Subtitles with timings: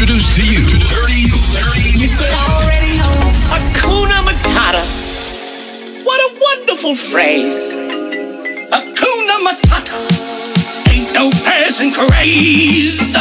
[0.00, 1.92] introduce to you 30, 30
[2.32, 3.36] already home.
[3.52, 4.80] Hakuna Matata.
[6.06, 7.68] What a wonderful phrase.
[7.68, 10.88] Hakuna Matata.
[10.88, 13.14] Ain't no passing craze.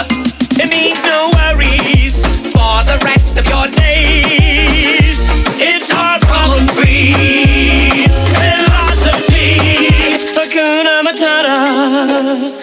[0.55, 5.27] It means no worries for the rest of your days.
[5.59, 8.07] It's our problem free
[8.39, 9.91] philosophy.
[10.31, 12.58] Hakuna Matata.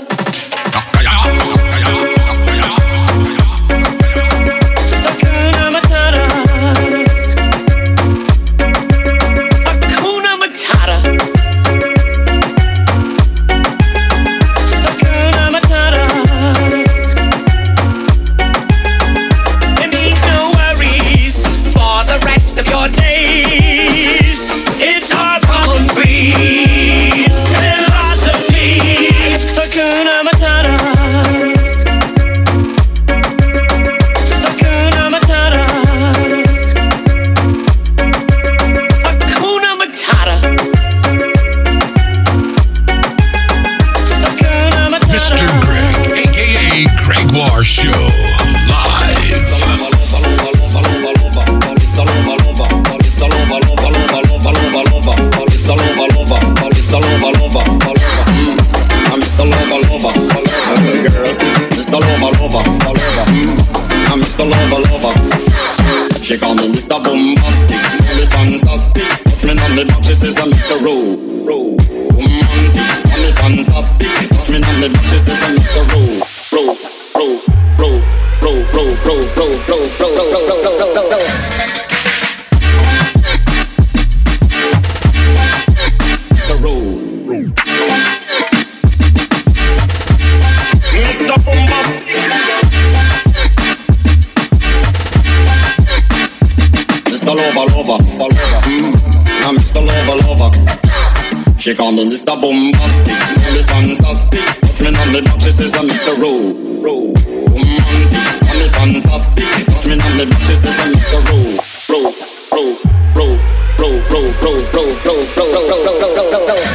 [101.66, 102.38] She call me Mr.
[102.40, 104.38] Boombastic, tell me fantastic.
[104.62, 106.14] Touch me on the back, she says I'm Mr.
[106.14, 107.10] Rowe, Rowe.
[107.10, 109.50] Romantic, call me fantastic.
[109.66, 111.18] Touch me on the back, she says I'm Mr.
[111.26, 111.58] Rowe,
[111.90, 112.14] Rowe,
[112.54, 112.70] Rowe,
[113.18, 113.34] Rowe,
[113.82, 116.65] Rowe, Rowe, Rowe, Rowe, Rowe, Rowe, Rowe, Rowe, Rowe, Rowe,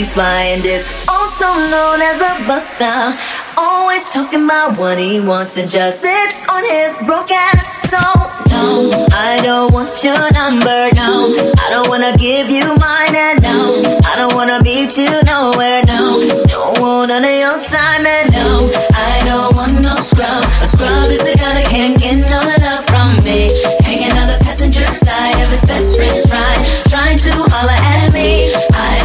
[0.00, 3.12] he's flying this, also known as a buster.
[3.58, 7.84] Always talking about what he wants and just sits on his broke ass.
[7.92, 8.00] So,
[8.48, 11.36] no, I don't want your number, no.
[11.60, 13.76] I don't wanna give you mine, and no,
[14.08, 16.16] I don't wanna meet you nowhere, no.
[16.48, 20.40] Don't want none of your time, and no, I don't want no scrub.
[20.64, 23.52] A scrub is the guy that can't get no love from me.
[23.84, 28.48] Hanging on the passenger side of his best friend's ride, trying to holler at me.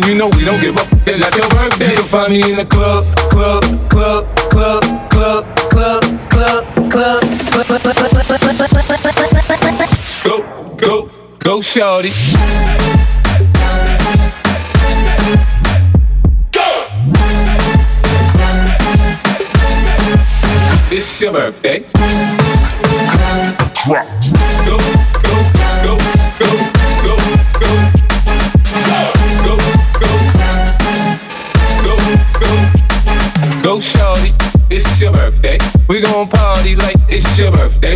[0.00, 1.92] And you know we don't give up, it's not your birthday.
[1.92, 7.22] You'll find me in the club, club, club, club, club, club, club, club.
[10.24, 10.40] Go,
[10.78, 12.12] go, go, shorty.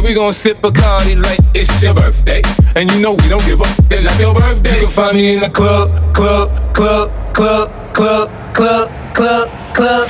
[0.04, 2.42] We gon' sip Bacardi like it's your birthday.
[2.76, 3.68] And you know we don't give up.
[3.90, 4.74] It's not your birthday.
[4.74, 10.08] You can find me in the club, club, club, club, club, club, club, club.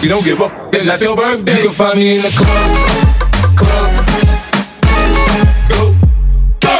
[0.00, 0.74] We don't give up.
[0.74, 1.58] It's not your birthday.
[1.58, 2.48] You can find me in the club,
[3.58, 3.92] club.
[5.68, 5.92] Go,
[6.64, 6.74] go.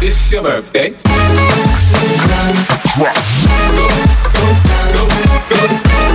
[0.00, 0.94] It's your birthday.
[2.94, 3.16] Drop.
[3.74, 3.88] Go,
[4.92, 5.08] go,
[5.48, 5.66] go,
[6.06, 6.09] go.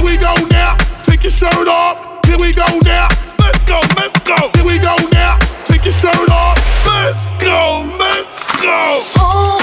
[0.00, 0.78] Here we go now.
[1.04, 2.24] Take your shirt off.
[2.24, 3.08] Here we go now.
[3.38, 4.48] Let's go, let's go.
[4.54, 5.36] Here we go now.
[5.66, 6.56] Take your shirt off.
[6.86, 9.04] Let's go, let's go.
[9.20, 9.60] Ooh,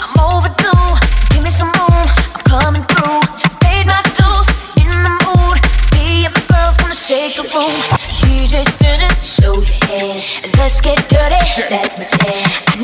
[0.00, 0.88] I'm overdue.
[1.34, 2.08] Give me some room.
[2.32, 3.20] I'm coming through.
[3.60, 4.48] Paid my dues.
[4.80, 5.60] In the mood.
[5.92, 7.76] Me and my girls gonna shake the room.
[8.24, 9.12] DJ spinning.
[9.20, 10.24] Show your hand.
[10.56, 11.68] Let's get dirty.
[11.68, 12.83] That's my jam.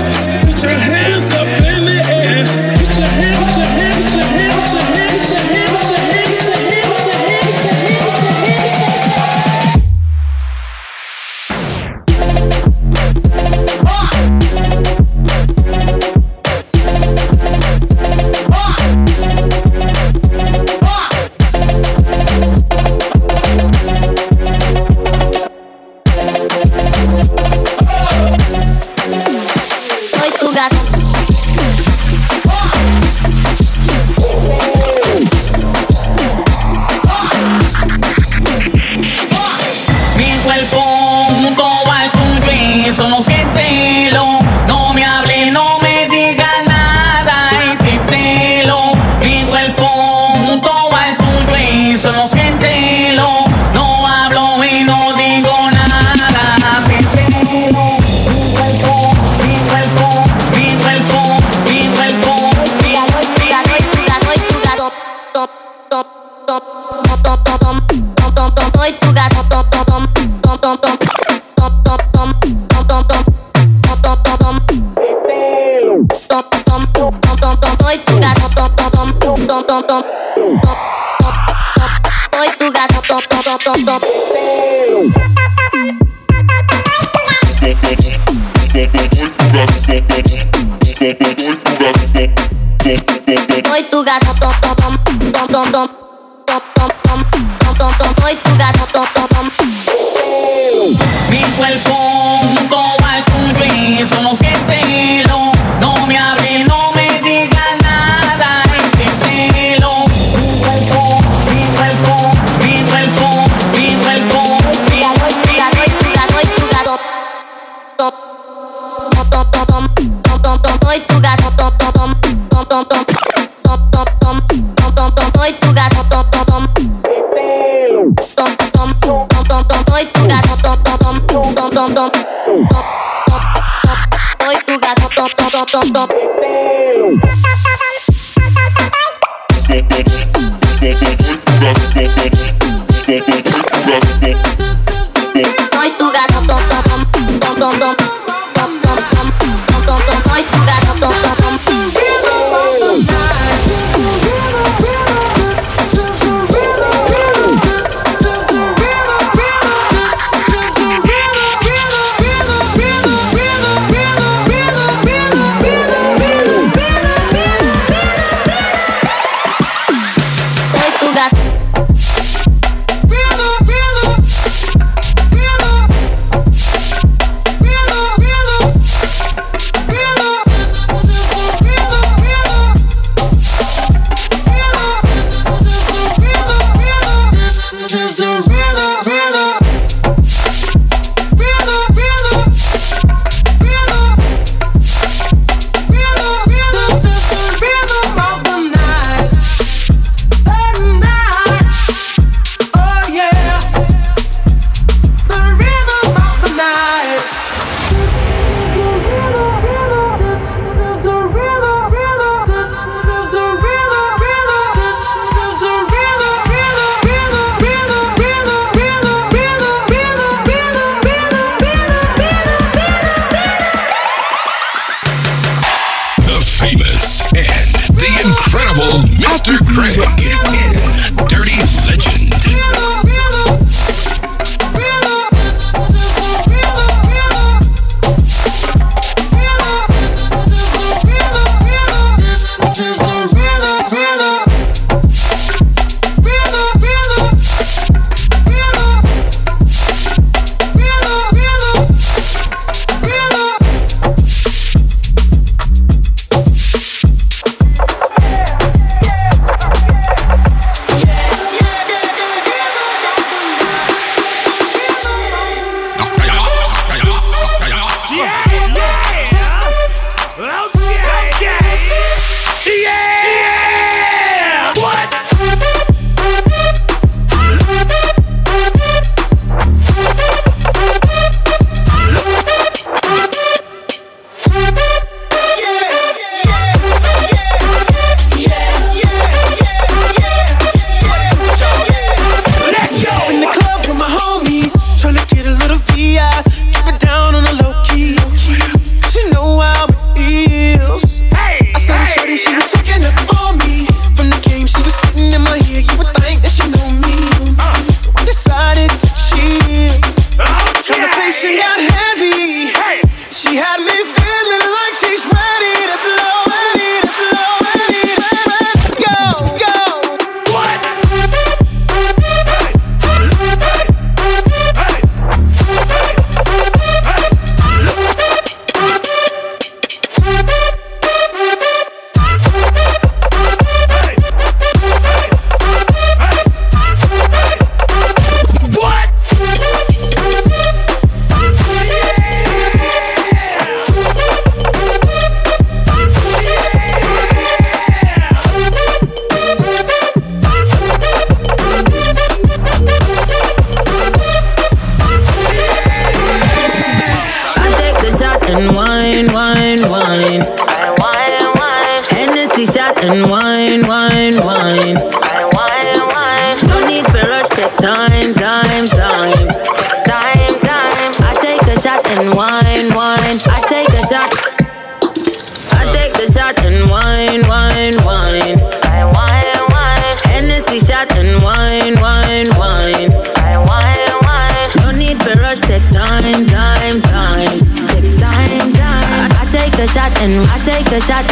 [228.23, 229.57] incredible Mr.
[229.73, 230.70] Craig.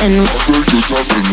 [0.01, 1.28] And.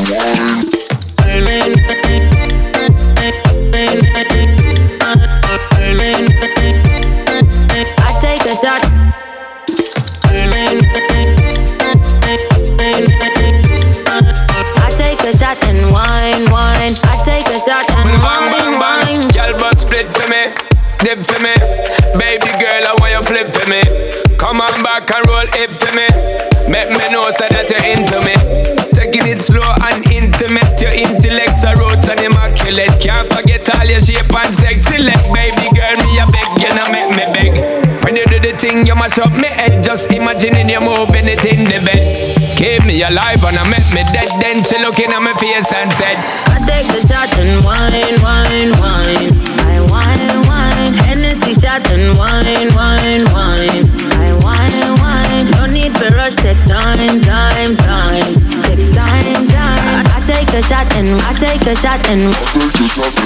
[40.76, 42.36] you move in the bed.
[42.56, 44.28] Keep me alive and I make me dead.
[44.40, 46.16] Then she looking at my face and said,
[46.52, 49.32] I take the shot and wine, wine, wine.
[49.64, 50.92] I wine, wine.
[51.08, 53.88] Hennessy shot and wine, wine, wine.
[54.20, 55.48] I wine, wine.
[55.56, 56.36] No need for rush.
[56.36, 58.28] Take time, time, time.
[58.68, 59.80] Take time, time.
[59.96, 62.34] I, I take a shot and I take a shot and.
[62.36, 63.24] I take a shot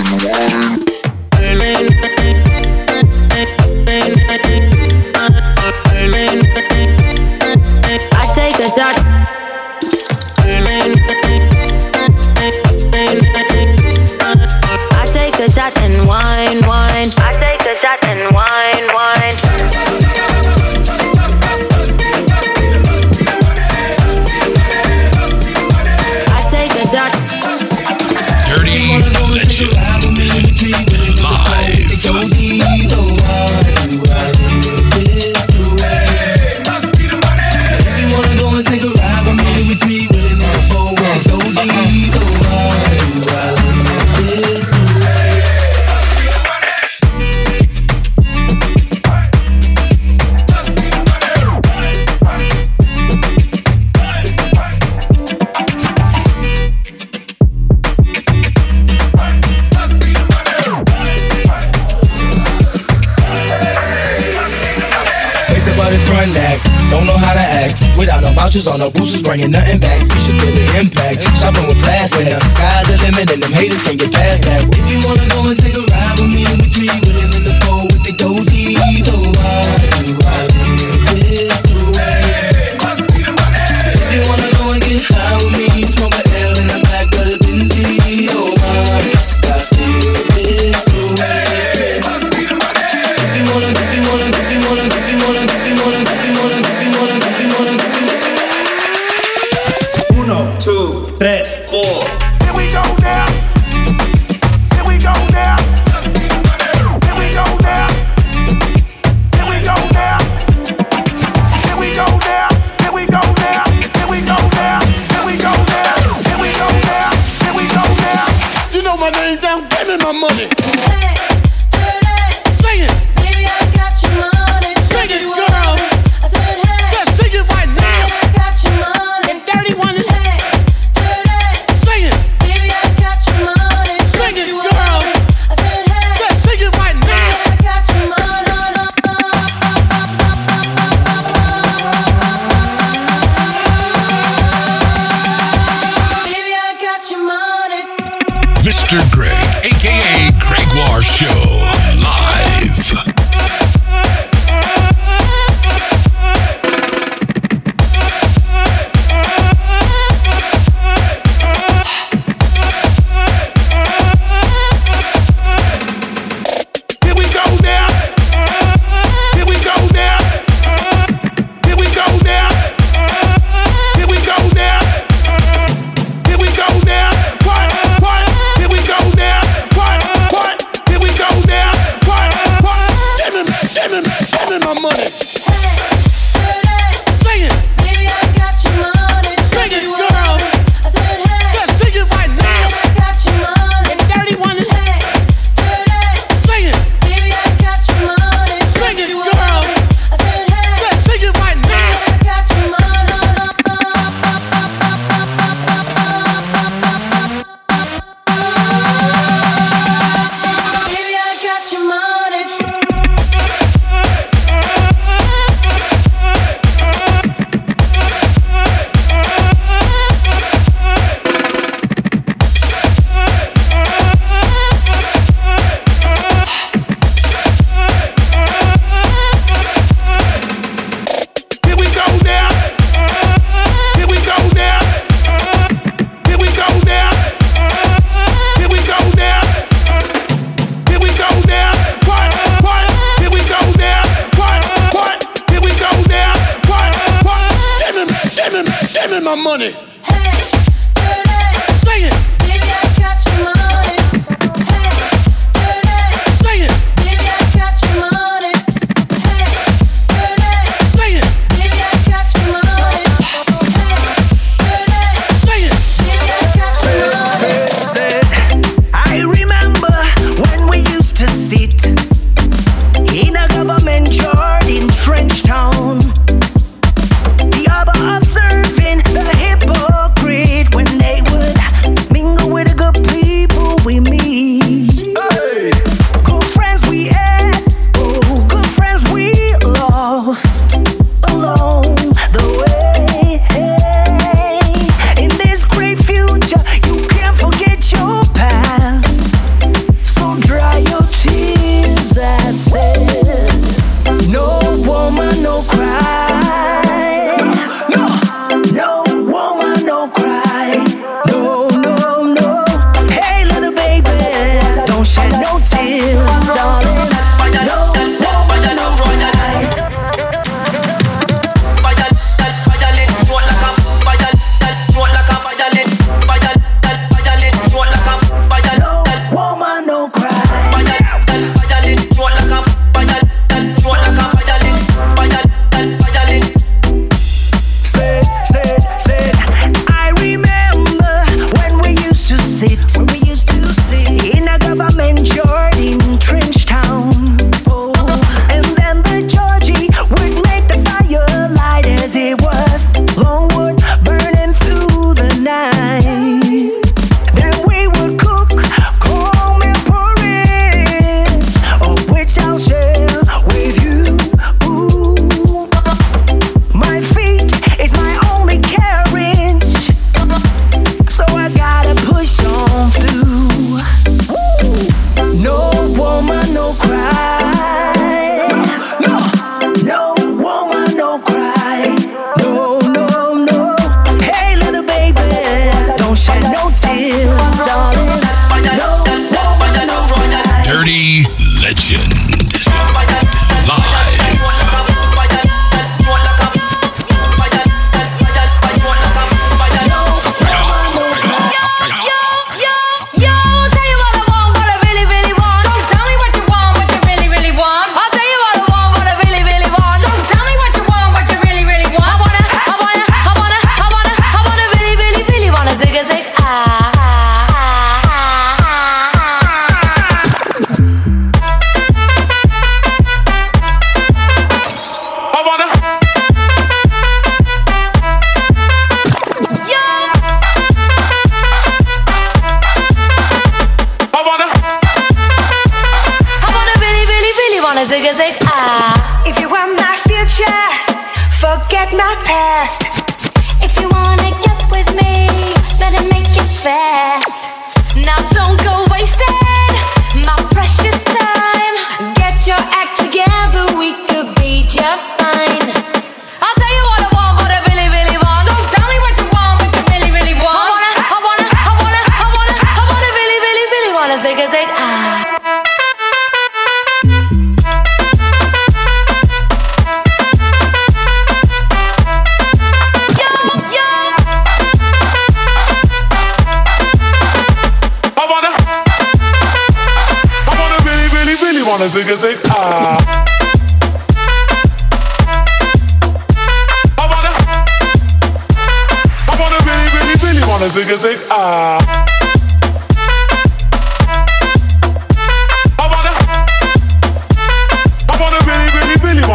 [1.34, 2.09] and wine.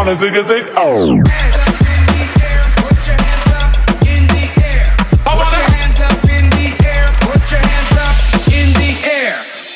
[0.06, 0.66] on and zig a zig.
[0.76, 1.18] Oh.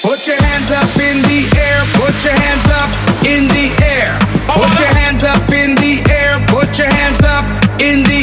[0.02, 2.90] Put your hands up in the air, put your hands up
[3.26, 7.46] in the air, put your hands up in the air, put your hands up
[7.82, 8.19] in the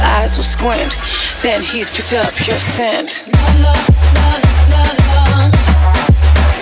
[0.00, 0.96] eyes will squint.
[1.42, 3.22] Then he's picked up your scent.
[3.32, 3.74] La, la,
[4.70, 5.50] la, la.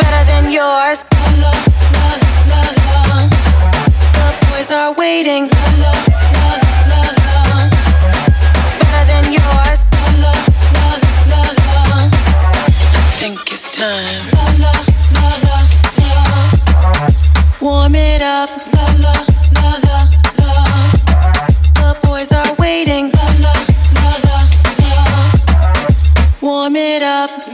[0.00, 1.04] Better than yours.
[1.12, 1.12] La
[1.44, 1.52] la
[2.50, 3.28] la la.
[4.18, 5.48] The boys are waiting.
[5.48, 5.92] La la
[6.90, 7.70] la la.
[8.80, 9.84] Better than yours.
[10.22, 10.34] La
[10.82, 10.92] la
[11.30, 12.10] la la.
[12.82, 14.24] I think it's time.
[14.34, 14.74] La la
[15.14, 15.56] la la.
[17.60, 18.50] Warm it up.
[18.74, 19.14] La la
[19.54, 20.56] la la.
[21.78, 23.11] The boys are waiting.
[26.72, 27.51] warm it up.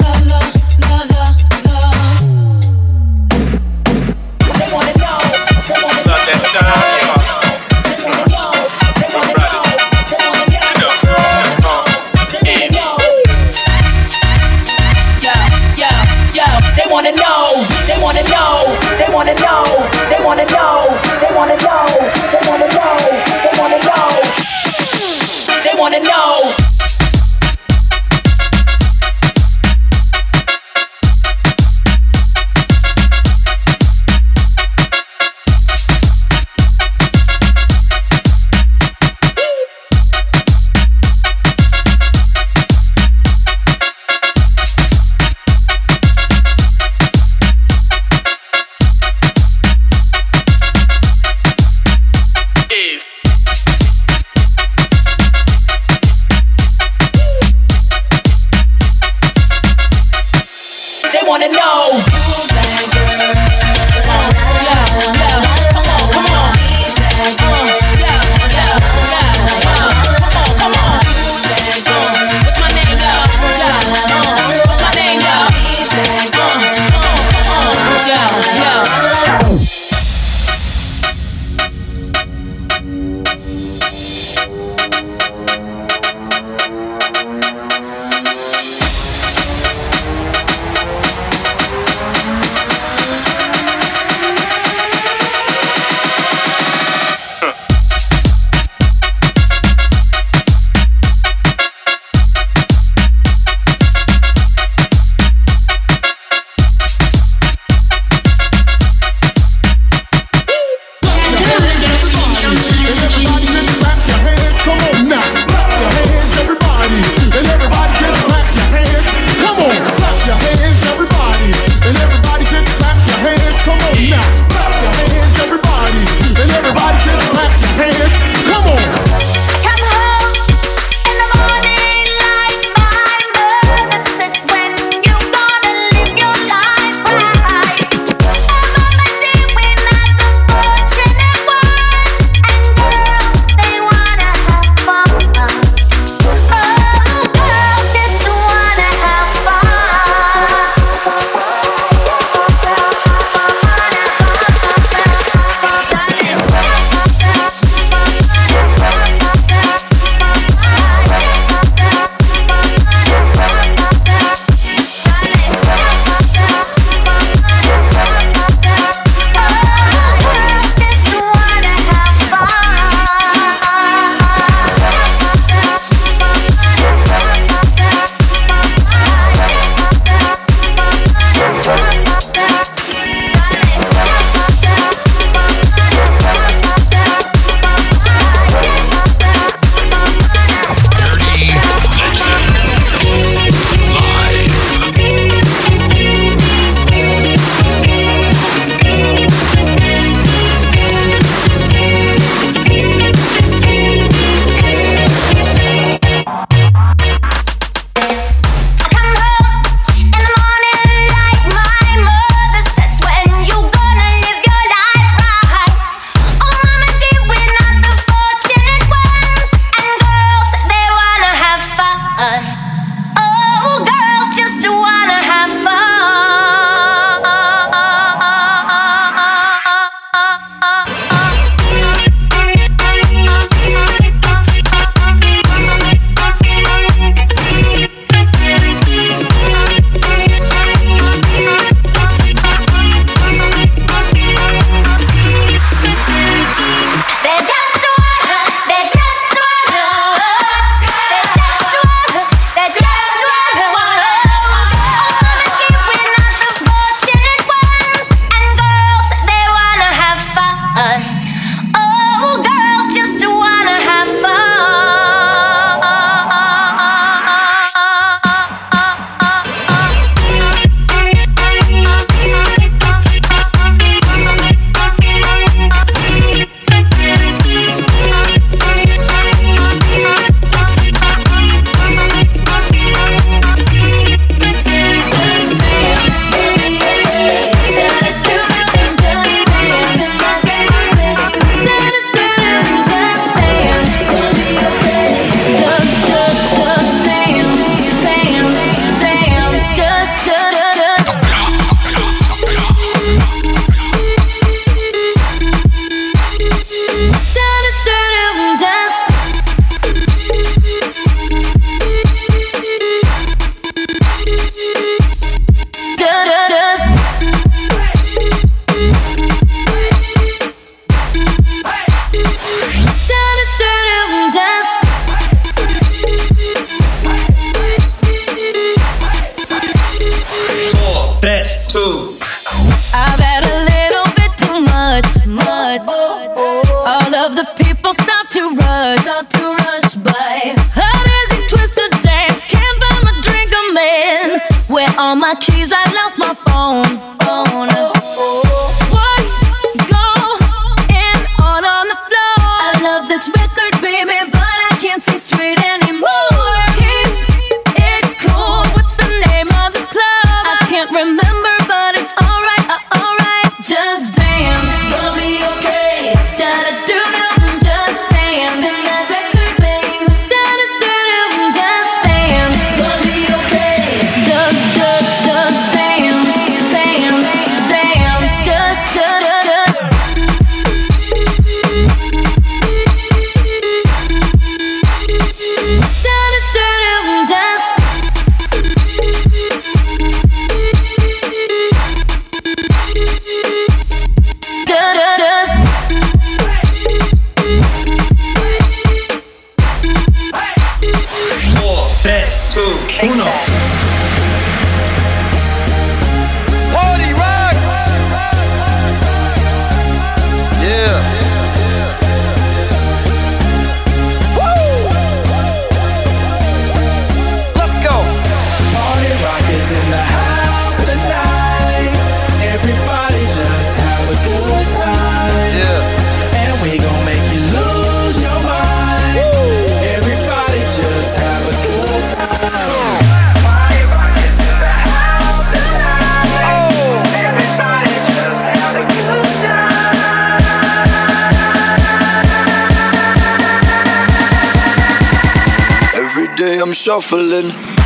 [446.38, 447.77] day I'm shuffling.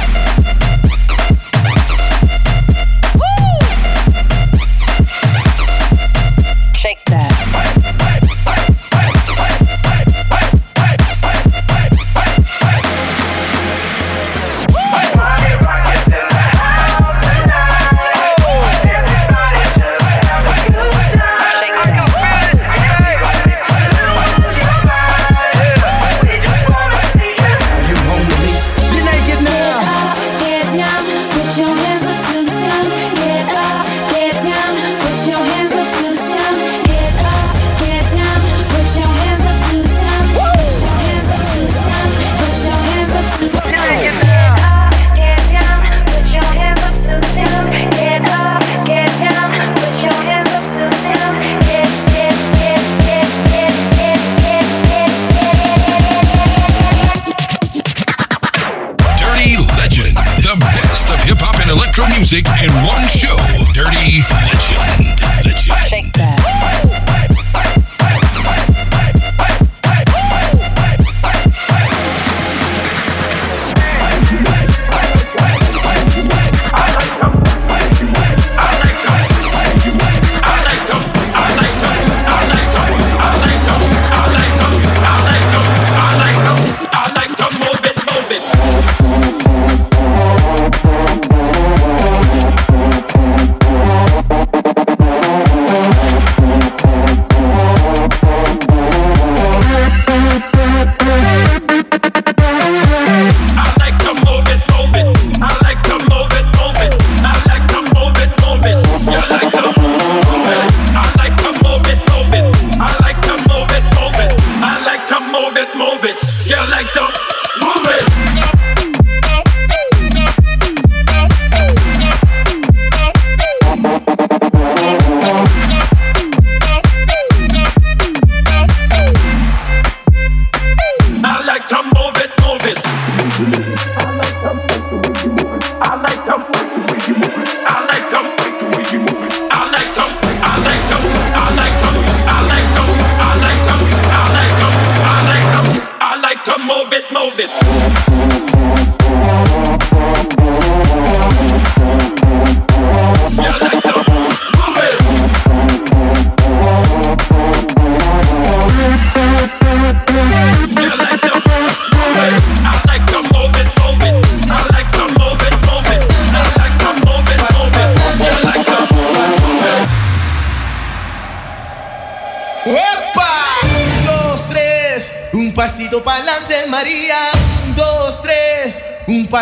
[62.22, 63.36] music in one show.
[63.72, 64.20] Dirty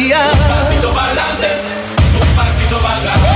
[0.00, 1.48] Un pasito adelante,
[2.22, 3.27] un pasito para atrás.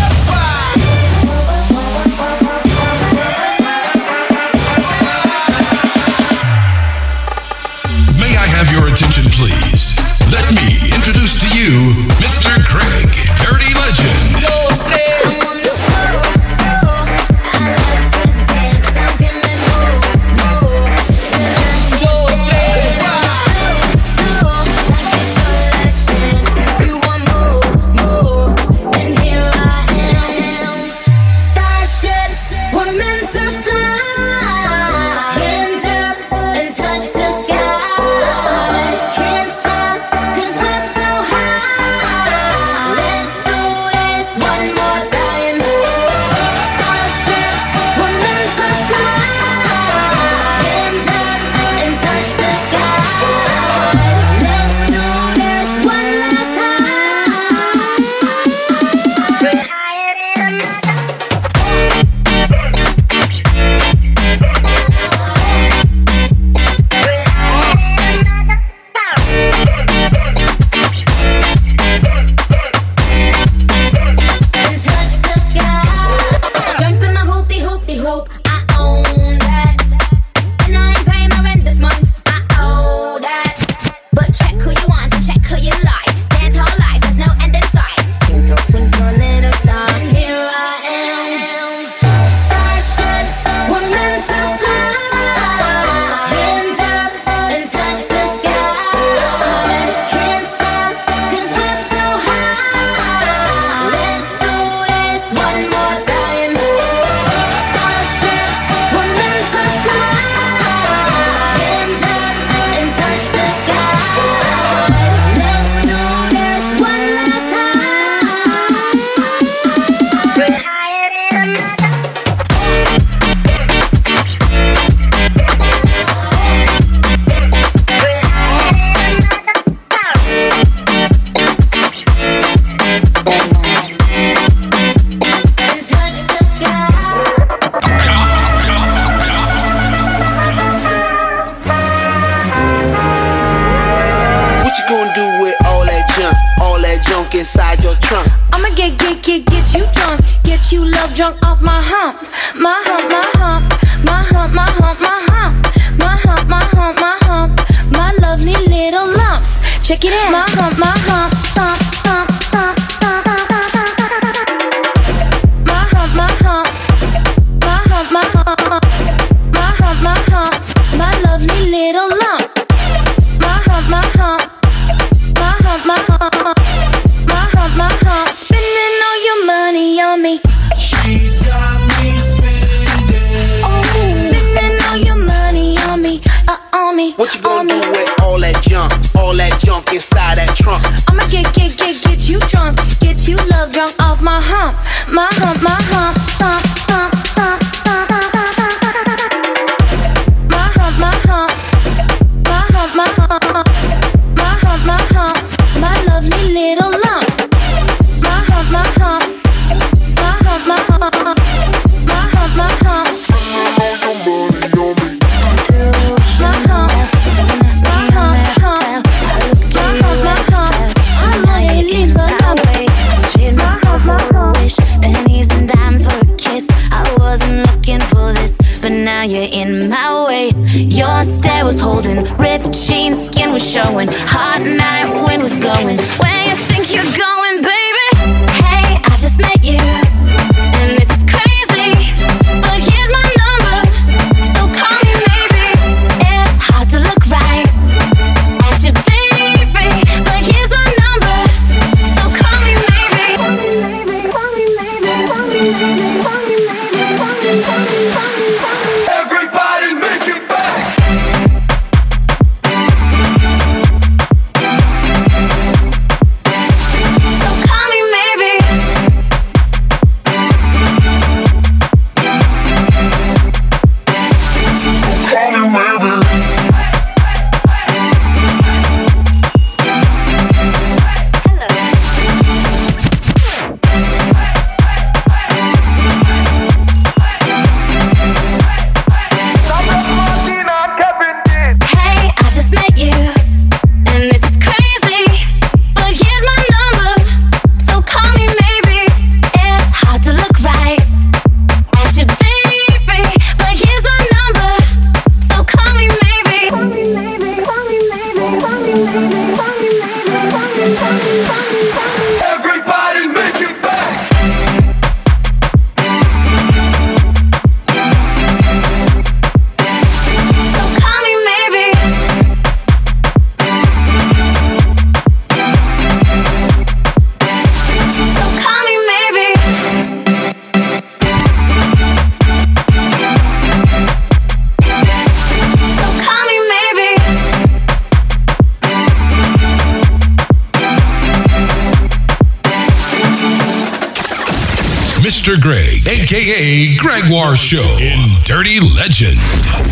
[348.62, 349.40] Dirty Legend.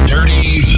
[0.07, 0.70] Dirty.